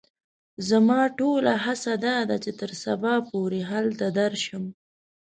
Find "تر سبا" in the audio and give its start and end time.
2.61-3.13